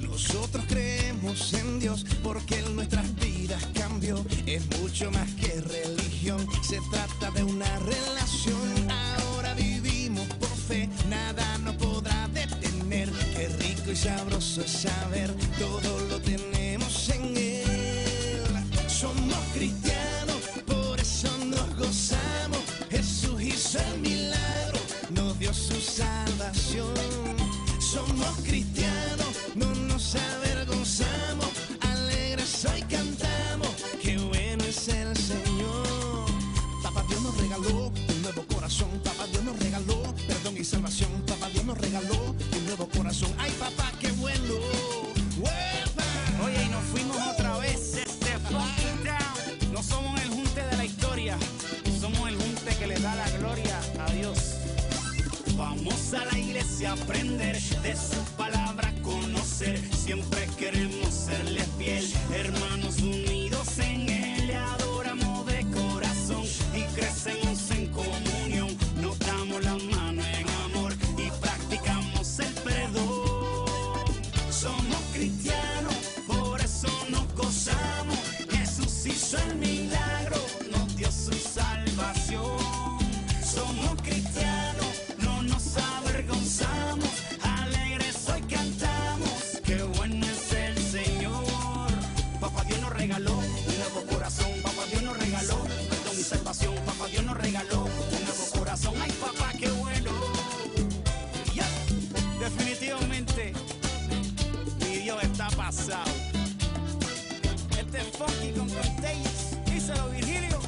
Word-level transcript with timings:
Nosotros 0.00 0.64
creemos 0.68 1.52
en 1.52 1.80
Dios 1.80 2.06
porque 2.22 2.60
en 2.60 2.76
nuestras 2.76 3.14
vidas 3.16 3.62
cambió. 3.74 4.24
Es 4.46 4.64
mucho 4.80 5.10
más 5.10 5.30
que 5.34 5.60
religión, 5.60 6.46
se 6.62 6.80
trata 6.90 7.30
de 7.32 7.44
una 7.44 7.78
relación. 7.80 8.90
Ahora 8.90 9.52
vivimos 9.52 10.26
por 10.40 10.48
fe, 10.48 10.88
nada 11.10 11.58
nos 11.58 11.76
podrá 11.76 12.26
detener. 12.28 13.10
Qué 13.34 13.48
rico 13.48 13.90
y 13.90 13.96
sabroso 13.96 14.62
es 14.62 14.70
saber, 14.70 15.34
todo 15.58 16.00
lo 16.08 16.18
tenemos 16.22 17.10
en 17.10 17.36
Él. 17.36 17.65
Vamos 55.68 56.14
a 56.14 56.24
la 56.24 56.38
iglesia 56.38 56.90
a 56.90 56.92
aprender 56.92 57.58
de 57.58 57.96
su 57.96 58.20
palabra, 58.36 58.94
conocer. 59.02 59.80
Siempre 59.92 60.46
queremos 60.56 61.12
serle 61.12 61.64
fiel, 61.76 62.04
hermanos 62.32 62.98
unidos 62.98 63.76
en 63.78 64.08
él. 64.08 64.46
Le 64.46 64.54
adoramos 64.54 65.44
de 65.46 65.66
corazón 65.72 66.44
y 66.72 66.82
crecemos 66.94 67.68
en 67.72 67.86
comunión. 67.88 68.76
Nos 69.02 69.18
damos 69.18 69.64
la 69.64 69.74
mano 69.74 70.22
en 70.24 70.46
amor 70.66 70.92
y 71.18 71.30
practicamos 71.40 72.38
el 72.38 72.54
perdón. 72.66 74.04
Somos 74.48 75.00
cristianos, 75.12 75.96
por 76.28 76.60
eso 76.60 76.88
nos 77.10 77.26
gozamos. 77.34 78.20
Jesús 78.50 79.06
hizo 79.06 79.36
el 79.38 79.56
milagro, 79.56 79.85
definitivamente. 102.50 103.52
Mi 104.80 104.96
Dios 104.98 105.22
está 105.22 105.48
pasado. 105.50 106.10
Este 107.78 107.98
es 107.98 108.08
funky 108.16 108.50
con 108.56 108.68
Contagious. 108.68 109.56
Díselo, 109.66 110.08
Virgilio. 110.10 110.60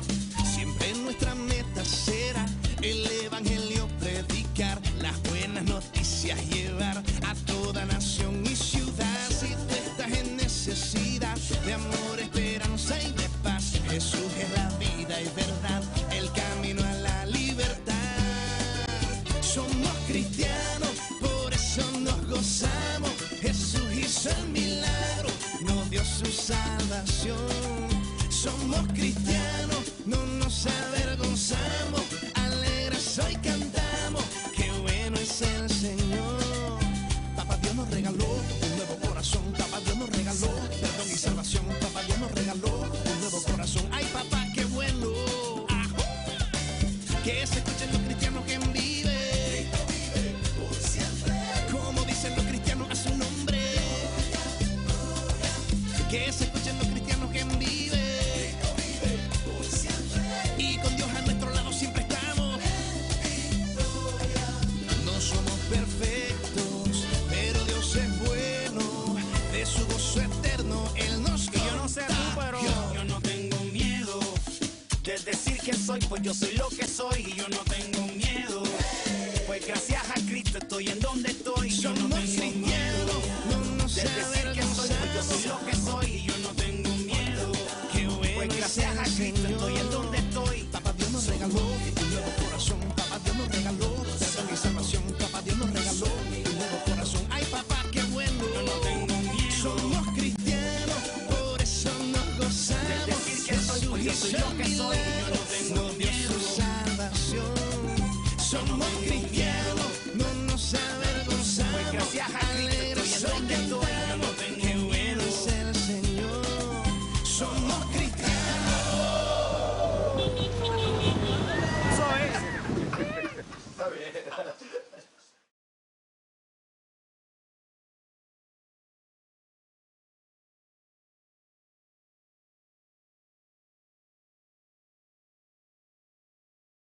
Siempre 0.44 0.92
nuestra 0.94 1.34
meta 1.34 1.84
será 1.84 2.44
el 2.82 3.06
evangelio 3.24 3.88
predicar, 4.00 4.80
las 5.00 5.20
buenas 5.24 5.64
noticias 5.64 6.38
llevar 6.48 7.02
a 7.26 7.34
toda 7.46 7.84
nación 7.86 8.44
y 8.44 8.56
ciudad. 8.56 9.28
Si 9.28 9.48
tú 9.48 9.74
estás 9.74 10.12
en 10.18 10.36
necesidad 10.36 11.36
de 11.64 11.74
amor, 11.74 12.18
esperanza 12.20 13.00
y 13.02 13.12
de 13.12 13.28
paz, 13.42 13.80
Jesús 13.88 14.30
es 14.40 14.50
la 14.56 14.68
vida 14.78 15.20
y 15.20 15.28
verdad, 15.36 15.82
el 16.12 16.30
camino 16.32 16.82
a 16.82 16.92
la 16.94 17.26
libertad. 17.26 17.94
Somos 19.40 19.92
cristianos, 20.06 20.47
el 24.26 24.48
milagro, 24.48 25.28
nos 25.60 25.90
dio 25.90 26.04
su 26.04 26.26
salvación. 26.26 27.36
Somos 28.28 28.86
cristianos, 28.92 29.92
no 30.06 30.24
nos 30.26 30.66
avergonzamos. 30.66 32.02
Alegres 32.34 33.18
hoy 33.18 33.34
cantamos, 33.36 34.24
qué 34.56 34.70
bueno 34.82 35.16
es 35.18 35.42
el 35.42 35.70
Señor. 35.70 36.78
Papá 37.36 37.56
Dios 37.58 37.74
nos 37.76 37.88
regaló 37.90 38.24
un 38.24 38.76
nuevo 38.76 38.96
corazón. 39.08 39.42
Papá 39.52 39.78
Dios 39.84 39.96
nos 39.96 40.10
regaló 40.10 40.48
perdón 40.80 41.08
y 41.12 41.16
salvación. 41.16 41.64
Papá 41.80 42.02
Dios 42.02 42.18
nos 42.18 42.32
regaló 42.32 42.80
un 42.80 43.20
nuevo 43.20 43.42
corazón. 43.42 43.84
Ay, 43.92 44.06
papá, 44.12 44.46
qué 44.54 44.64
bueno. 44.64 45.08
Ajú. 45.68 46.02
Que 47.24 47.46
se 47.46 47.67
pues 76.08 76.22
yo 76.22 76.34
soy 76.34 76.52
lo 76.56 76.68
que 76.68 76.86
soy 76.86 77.32
y 77.32 77.34
yo 77.34 77.48
no 77.48 77.58
tengo 77.58 78.06
miedo. 78.14 78.62
Pues 79.46 79.66
gracias 79.66 80.02
a 80.10 80.14
Cristo 80.14 80.58
estoy 80.58 80.88
en 80.88 81.00
donde 81.00 81.30
estoy. 81.30 81.57
Estoy 89.20 89.76
en 89.76 89.90
donde 89.90 90.18
estoy. 90.18 90.62
Papá 90.70 90.92
Dios 90.96 91.10
nos 91.10 91.26
regaló 91.26 91.58
un 91.58 92.10
nuevo 92.10 92.32
corazón. 92.40 92.78
Papá 92.96 93.18
Dios 93.24 93.36
nos 93.36 93.48
regaló 93.48 94.04
la 94.06 94.56
salvación. 94.56 95.02
Papá 95.18 95.42
Dios 95.42 95.56
nos 95.56 95.72
regaló 95.72 96.06
un 96.06 96.56
nuevo 96.56 96.84
corazón. 96.86 97.22
Ay, 97.28 97.44
papá, 97.50 97.82
qué 97.90 98.00
bueno. 98.12 98.44
Yo 98.54 98.62
no 98.62 98.72
tengo 98.74 99.18
miedo. 99.18 99.60
Somos 99.60 100.06
cristianos, 100.14 101.02
por 101.28 101.60
eso 101.60 101.90
nos 102.12 102.38
gozamos. 102.38 103.06
De 103.06 103.12
decir 103.12 103.44
que 103.44 103.56
soy 103.56 103.88
porque 103.88 104.14
soy 104.14 104.32
lo 104.34 104.56
que 104.56 104.64
soy. 104.64 104.76
Yo 104.76 105.34
no 105.34 105.40
tengo 105.50 105.92
miedo. 105.94 106.34
Salvación. 106.56 107.54
Somos 108.38 108.86
cristianos, 109.00 109.90
no 110.14 110.32
nos 110.44 110.74
avergonzamos. 110.74 111.72
Pues 111.72 111.92
gracias 111.92 112.30
a 112.30 112.38
Cristo 112.54 113.00
estoy 113.02 113.52
estoy. 113.52 113.97